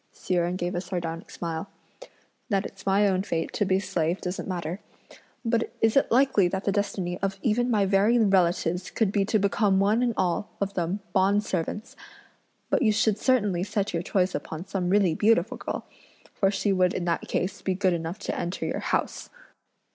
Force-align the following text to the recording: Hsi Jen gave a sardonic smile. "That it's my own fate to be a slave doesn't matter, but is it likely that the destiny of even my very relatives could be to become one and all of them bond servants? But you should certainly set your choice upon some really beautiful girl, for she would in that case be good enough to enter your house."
Hsi 0.15 0.33
Jen 0.33 0.55
gave 0.55 0.73
a 0.73 0.81
sardonic 0.81 1.29
smile. 1.29 1.69
"That 2.49 2.65
it's 2.65 2.87
my 2.87 3.07
own 3.07 3.21
fate 3.21 3.53
to 3.53 3.65
be 3.65 3.75
a 3.75 3.79
slave 3.79 4.19
doesn't 4.19 4.47
matter, 4.47 4.79
but 5.45 5.71
is 5.79 5.95
it 5.95 6.11
likely 6.11 6.47
that 6.47 6.63
the 6.63 6.71
destiny 6.71 7.19
of 7.19 7.37
even 7.43 7.69
my 7.69 7.85
very 7.85 8.17
relatives 8.17 8.89
could 8.89 9.11
be 9.11 9.25
to 9.25 9.37
become 9.37 9.79
one 9.79 10.01
and 10.01 10.15
all 10.17 10.49
of 10.59 10.73
them 10.73 11.01
bond 11.13 11.43
servants? 11.43 11.95
But 12.71 12.81
you 12.81 12.91
should 12.91 13.19
certainly 13.19 13.63
set 13.63 13.93
your 13.93 14.01
choice 14.01 14.33
upon 14.33 14.65
some 14.65 14.89
really 14.89 15.13
beautiful 15.13 15.57
girl, 15.57 15.85
for 16.33 16.49
she 16.49 16.73
would 16.73 16.95
in 16.95 17.05
that 17.05 17.27
case 17.27 17.61
be 17.61 17.75
good 17.75 17.93
enough 17.93 18.17
to 18.25 18.35
enter 18.35 18.65
your 18.65 18.79
house." 18.79 19.29